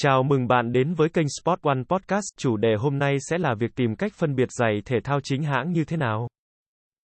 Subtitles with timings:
[0.00, 2.24] Chào mừng bạn đến với kênh Sport One Podcast.
[2.36, 5.42] Chủ đề hôm nay sẽ là việc tìm cách phân biệt giày thể thao chính
[5.42, 6.28] hãng như thế nào.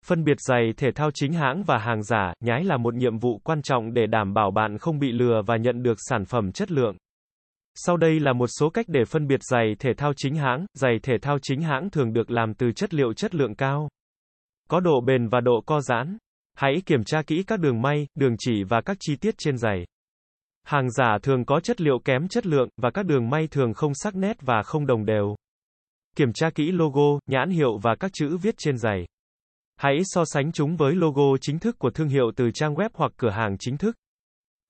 [0.06, 3.40] Phân biệt giày thể thao chính hãng và hàng giả, nhái là một nhiệm vụ
[3.44, 6.72] quan trọng để đảm bảo bạn không bị lừa và nhận được sản phẩm chất
[6.72, 6.96] lượng.
[7.74, 10.66] Sau đây là một số cách để phân biệt giày thể thao chính hãng.
[10.74, 13.88] Giày thể thao chính hãng thường được làm từ chất liệu chất lượng cao.
[14.68, 16.18] Có độ bền và độ co giãn.
[16.56, 19.84] Hãy kiểm tra kỹ các đường may, đường chỉ và các chi tiết trên giày.
[20.64, 23.94] Hàng giả thường có chất liệu kém chất lượng, và các đường may thường không
[23.94, 25.36] sắc nét và không đồng đều.
[26.16, 29.06] Kiểm tra kỹ logo, nhãn hiệu và các chữ viết trên giày.
[29.76, 33.12] Hãy so sánh chúng với logo chính thức của thương hiệu từ trang web hoặc
[33.16, 33.96] cửa hàng chính thức.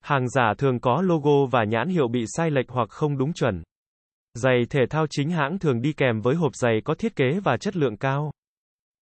[0.01, 3.63] Hàng giả thường có logo và nhãn hiệu bị sai lệch hoặc không đúng chuẩn.
[4.33, 7.57] Giày thể thao chính hãng thường đi kèm với hộp giày có thiết kế và
[7.57, 8.31] chất lượng cao.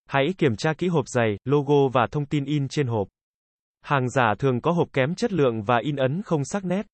[0.07, 3.07] Hãy kiểm tra kỹ hộp giày, logo và thông tin in trên hộp.
[3.83, 6.85] Hàng giả thường có hộp kém chất lượng và in ấn không sắc nét.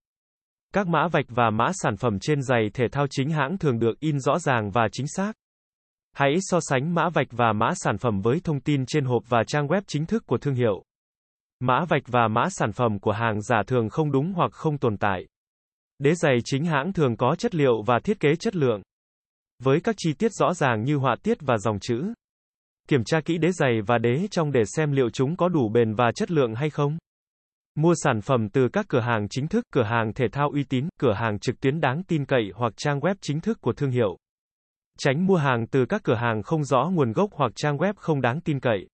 [0.73, 3.99] Các mã vạch và mã sản phẩm trên giày thể thao chính hãng thường được
[3.99, 5.33] in rõ ràng và chính xác.
[6.13, 9.43] Hãy so sánh mã vạch và mã sản phẩm với thông tin trên hộp và
[9.47, 10.83] trang web chính thức của thương hiệu.
[11.59, 14.97] Mã vạch và mã sản phẩm của hàng giả thường không đúng hoặc không tồn
[14.97, 15.25] tại.
[15.99, 18.81] Đế giày chính hãng thường có chất liệu và thiết kế chất lượng.
[19.63, 22.13] Với các chi tiết rõ ràng như họa tiết và dòng chữ.
[22.89, 25.93] Kiểm tra kỹ đế giày và đế trong để xem liệu chúng có đủ bền
[25.93, 26.97] và chất lượng hay không.
[27.75, 30.87] Mua sản phẩm từ các cửa hàng chính thức, cửa hàng thể thao uy tín,
[30.99, 34.17] cửa hàng trực tuyến đáng tin cậy hoặc trang web chính thức của thương hiệu.
[34.97, 38.21] Tránh mua hàng từ các cửa hàng không rõ nguồn gốc hoặc trang web không
[38.21, 38.87] đáng tin cậy.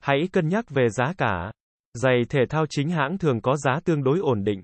[0.00, 1.52] Hãy cân nhắc về giá cả.
[1.94, 4.62] Giày thể thao chính hãng thường có giá tương đối ổn định.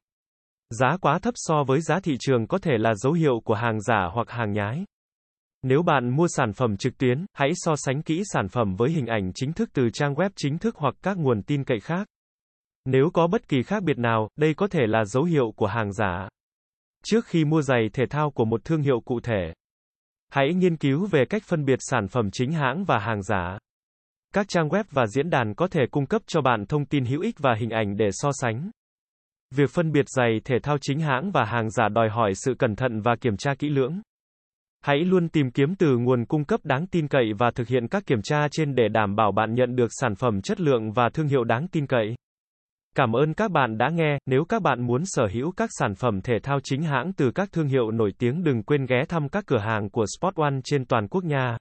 [0.71, 3.81] Giá quá thấp so với giá thị trường có thể là dấu hiệu của hàng
[3.81, 4.85] giả hoặc hàng nhái.
[5.69, 9.07] Nếu bạn mua sản phẩm trực tuyến, hãy so sánh kỹ sản phẩm với hình
[9.07, 12.07] ảnh chính thức từ trang web chính thức hoặc các nguồn tin cậy khác.
[12.85, 15.93] Nếu có bất kỳ khác biệt nào, đây có thể là dấu hiệu của hàng
[15.93, 16.29] giả.
[17.05, 19.53] Trước khi mua giày thể thao của một thương hiệu cụ thể,
[20.31, 23.59] hãy nghiên cứu về cách phân biệt sản phẩm chính hãng và hàng giả.
[24.35, 27.21] Các trang web và diễn đàn có thể cung cấp cho bạn thông tin hữu
[27.21, 28.71] ích và hình ảnh để so sánh.
[29.55, 32.77] Việc phân biệt giày thể thao chính hãng và hàng giả đòi hỏi sự cẩn
[32.77, 34.01] thận và kiểm tra kỹ lưỡng.
[34.87, 38.07] Hãy luôn tìm kiếm từ nguồn cung cấp đáng tin cậy và thực hiện các
[38.07, 41.29] kiểm tra trên để đảm bảo bạn nhận được sản phẩm chất lượng và thương
[41.29, 42.15] hiệu đáng tin cậy.
[42.97, 46.21] Cảm ơn các bạn đã nghe, nếu các bạn muốn sở hữu các sản phẩm
[46.21, 49.45] thể thao chính hãng từ các thương hiệu nổi tiếng đừng quên ghé thăm các
[49.47, 51.57] cửa hàng của Sport One trên toàn quốc nha.